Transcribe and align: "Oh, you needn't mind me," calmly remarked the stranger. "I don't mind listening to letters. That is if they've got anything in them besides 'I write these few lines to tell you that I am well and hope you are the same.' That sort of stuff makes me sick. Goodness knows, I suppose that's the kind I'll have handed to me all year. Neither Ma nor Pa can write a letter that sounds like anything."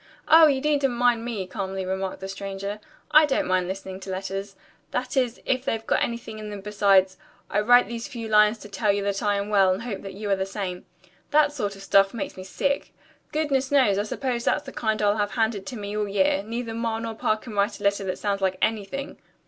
"Oh, 0.27 0.47
you 0.47 0.61
needn't 0.61 0.95
mind 0.95 1.23
me," 1.23 1.45
calmly 1.45 1.85
remarked 1.85 2.21
the 2.21 2.27
stranger. 2.27 2.79
"I 3.11 3.27
don't 3.27 3.45
mind 3.47 3.67
listening 3.67 3.99
to 3.99 4.09
letters. 4.09 4.55
That 4.89 5.15
is 5.15 5.39
if 5.45 5.63
they've 5.63 5.85
got 5.85 6.01
anything 6.01 6.39
in 6.39 6.49
them 6.49 6.61
besides 6.61 7.17
'I 7.51 7.59
write 7.59 7.87
these 7.87 8.07
few 8.07 8.27
lines 8.27 8.57
to 8.59 8.67
tell 8.67 8.91
you 8.91 9.03
that 9.03 9.21
I 9.21 9.35
am 9.35 9.49
well 9.49 9.71
and 9.71 9.83
hope 9.83 10.03
you 10.11 10.31
are 10.31 10.35
the 10.35 10.43
same.' 10.47 10.87
That 11.29 11.51
sort 11.53 11.75
of 11.75 11.83
stuff 11.83 12.15
makes 12.15 12.35
me 12.35 12.43
sick. 12.43 12.95
Goodness 13.31 13.69
knows, 13.71 13.99
I 13.99 14.01
suppose 14.03 14.43
that's 14.43 14.63
the 14.63 14.71
kind 14.73 15.03
I'll 15.03 15.17
have 15.17 15.33
handed 15.35 15.67
to 15.67 15.77
me 15.77 15.95
all 15.95 16.07
year. 16.07 16.41
Neither 16.41 16.73
Ma 16.73 16.97
nor 16.97 17.13
Pa 17.13 17.35
can 17.35 17.53
write 17.53 17.79
a 17.79 17.83
letter 17.83 18.03
that 18.05 18.17
sounds 18.17 18.41
like 18.41 18.57
anything." 18.59 19.19